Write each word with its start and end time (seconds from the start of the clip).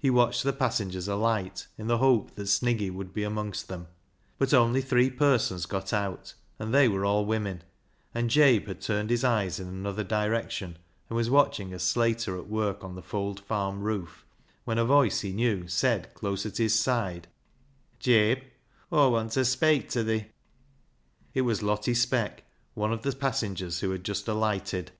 He 0.00 0.10
watched 0.10 0.42
the 0.42 0.52
passengers 0.52 1.06
alight, 1.06 1.68
in 1.78 1.86
the 1.86 1.98
hope 1.98 2.34
that 2.34 2.48
Sniggy 2.48 2.90
would 2.92 3.14
be 3.14 3.22
amongst 3.22 3.68
them. 3.68 3.86
But 4.36 4.52
only 4.52 4.80
three 4.82 5.08
persons 5.10 5.64
got 5.64 5.92
out, 5.92 6.34
and 6.58 6.74
they 6.74 6.88
were 6.88 7.04
all 7.04 7.24
women; 7.24 7.62
and 8.12 8.28
Jabe 8.30 8.64
had 8.64 8.80
turned 8.80 9.10
his 9.10 9.22
eyes 9.22 9.60
in 9.60 9.68
another 9.68 10.02
direction, 10.02 10.76
and 11.08 11.16
was 11.16 11.30
watching 11.30 11.72
a 11.72 11.78
slater 11.78 12.36
at 12.36 12.48
work 12.48 12.82
on 12.82 12.96
the 12.96 13.00
Fold 13.02 13.38
Farm 13.38 13.80
roof, 13.82 14.24
when 14.64 14.76
a 14.78 14.84
voice 14.84 15.20
he 15.20 15.30
knew 15.32 15.68
said, 15.68 16.12
close 16.14 16.44
at 16.44 16.56
his 16.56 16.76
side 16.76 17.28
—"Jabe, 18.00 18.42
Aw 18.90 19.08
want 19.08 19.34
ta 19.34 19.42
speik 19.42 19.84
ta 19.88 20.02
thi." 20.02 20.24
132 20.24 20.26
BECKSIDE 20.26 20.28
LIGHTS 20.64 21.32
It 21.34 21.40
was 21.42 21.62
Lottie 21.62 21.94
Speck, 21.94 22.44
one 22.74 22.92
of 22.92 23.02
the 23.02 23.12
passengers 23.14 23.78
who 23.78 23.92
had 23.92 24.02
just 24.02 24.26
alighted. 24.26 24.90